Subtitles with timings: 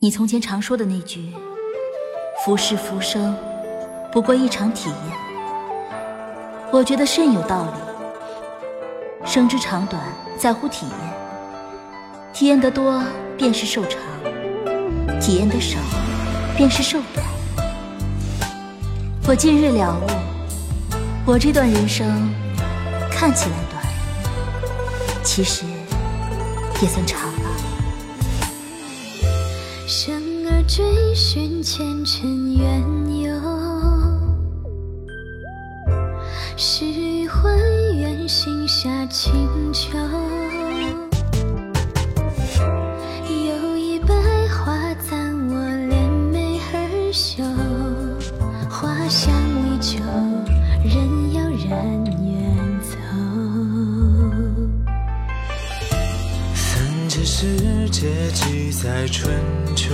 [0.00, 1.32] 你从前常说的那句
[2.46, 3.36] “浮世浮生，
[4.12, 5.18] 不过一场体验”，
[6.70, 9.26] 我觉得甚有道理。
[9.26, 10.00] 生之长短，
[10.38, 12.32] 在乎体验。
[12.32, 13.02] 体验得多，
[13.36, 13.98] 便是寿长；
[15.20, 15.80] 体验得少，
[16.56, 17.26] 便是寿短。
[19.26, 20.06] 我近日了悟，
[21.26, 22.32] 我这段人生
[23.10, 23.82] 看起来短，
[25.24, 25.64] 其实
[26.80, 27.27] 也算长。
[29.90, 30.12] 生
[30.46, 30.84] 而追
[31.14, 32.84] 寻前尘缘
[33.22, 33.32] 由，
[36.58, 37.48] 是余还
[37.98, 39.32] 愿心下清
[39.72, 39.98] 秋。
[43.24, 44.14] 有一百
[44.48, 44.76] 花
[45.08, 45.54] 赞我
[45.88, 47.42] 连眉而绣，
[48.68, 49.98] 花香依旧，
[50.84, 52.90] 人要然远走。
[56.54, 57.46] 三界世
[58.00, 59.28] 界记载春
[59.74, 59.92] 秋，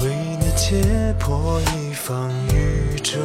[0.00, 0.08] 为
[0.40, 3.18] 你解破一方宇宙，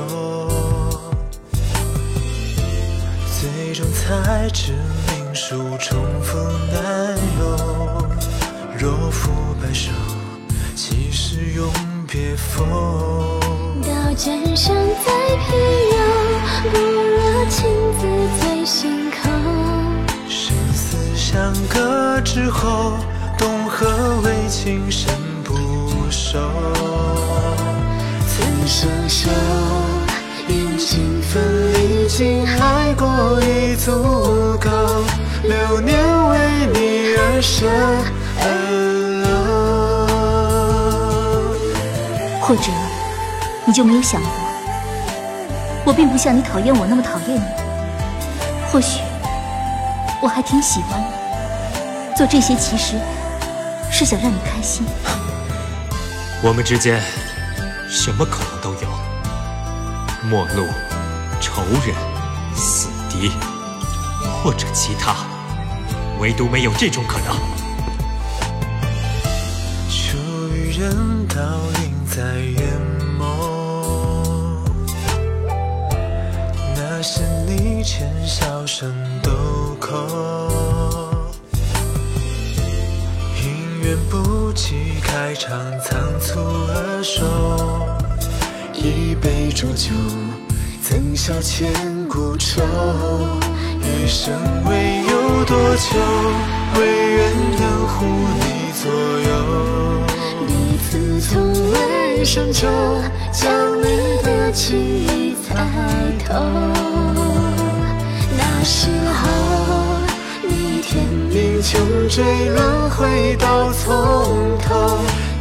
[3.40, 4.74] 最终才知
[5.08, 7.56] 命数重逢难有。
[8.78, 9.90] 若负白首，
[10.76, 11.72] 岂是永
[12.10, 12.66] 别否？
[13.82, 15.14] 刀剑声在
[15.48, 15.56] 披
[15.96, 15.98] 柔，
[16.74, 17.60] 不若情
[18.02, 18.02] 字
[18.42, 19.21] 醉心口。
[21.32, 22.98] 相隔之后，
[23.38, 25.10] 东河为情深
[25.46, 25.56] 不
[26.12, 26.38] 寿。
[28.28, 29.30] 此生休，
[30.50, 33.94] 因情分离，尽爱过已足
[34.60, 34.70] 够。
[35.44, 35.98] 流年
[36.32, 36.38] 为
[36.74, 37.70] 你而生
[38.42, 38.44] 而
[39.24, 39.32] 流。
[42.42, 42.64] 或者，
[43.64, 44.30] 你就没有想过，
[45.86, 47.44] 我并不像你讨厌我那么讨厌你。
[48.70, 49.00] 或许，
[50.22, 51.21] 我还挺喜欢你。
[52.22, 52.98] 做这些其实
[53.92, 54.86] 是想让你开心。
[56.44, 57.02] 我们之间
[57.90, 58.88] 什么可能都有，
[60.30, 60.68] 陌路、
[61.40, 61.96] 仇人、
[62.56, 63.32] 死敌，
[64.44, 65.16] 或者其他，
[66.20, 67.36] 唯独没有这种可能。
[69.90, 70.16] 秋
[70.54, 71.42] 雨人倒
[71.82, 72.70] 映在眼
[73.20, 74.60] 眸，
[76.76, 78.94] 那是你浅笑声
[79.24, 79.32] 豆
[79.80, 81.01] 蔻。
[83.92, 87.26] 姻缘不及开场，仓促而收。
[88.74, 89.92] 一杯浊酒，
[90.82, 91.74] 怎消千
[92.08, 92.62] 古愁？
[93.82, 96.00] 余生未有多久，
[96.80, 96.86] 唯
[97.16, 98.06] 愿能护
[98.40, 98.90] 你左
[99.28, 99.30] 右。
[100.48, 100.50] 彼
[100.90, 102.70] 此从未深究，
[103.34, 105.68] 将你的情意猜
[106.26, 106.34] 透。
[108.38, 109.28] 那时候，
[111.62, 114.98] 穷追轮回到从头，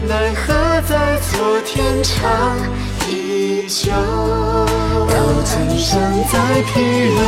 [0.06, 0.52] 奈何
[0.86, 2.58] 在昨天长
[3.08, 3.90] 依旧。
[3.90, 5.14] 刀
[5.44, 5.98] 剑声
[6.30, 7.20] 在披柔，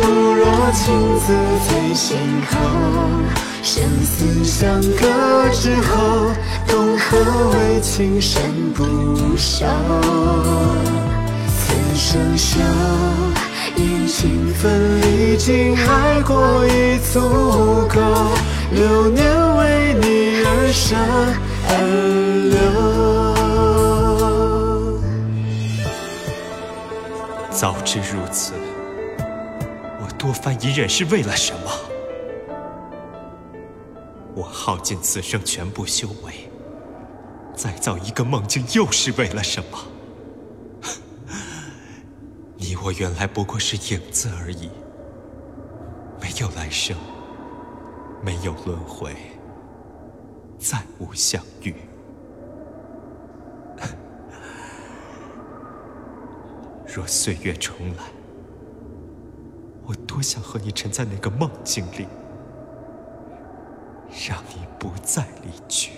[0.00, 0.02] 不
[0.34, 1.34] 若情字
[1.68, 2.16] 醉心
[2.48, 2.56] 口。
[3.62, 6.30] 生死相隔之后，
[6.68, 7.18] 东河
[7.50, 8.40] 为情深
[8.74, 8.84] 不
[9.36, 9.66] 寿。
[11.58, 12.60] 此生休，
[13.82, 17.18] 因情分离，尽爱过已足
[17.88, 18.00] 够。
[18.70, 20.96] 流年为你而生
[21.68, 21.70] 而
[22.50, 22.56] 流。
[27.50, 28.54] 早知如此，
[30.00, 31.70] 我多番一忍是为了什么？
[34.34, 36.48] 我耗尽此生全部修为，
[37.54, 39.78] 再造一个梦境，又是为了什么？
[42.84, 44.68] 我原来不过是影子而已，
[46.20, 46.96] 没有来生，
[48.20, 49.14] 没有轮回，
[50.58, 51.76] 再无相遇。
[56.84, 58.02] 若岁月重来，
[59.86, 62.08] 我多想和你沉在那个梦境里，
[64.28, 65.92] 让你不再离去。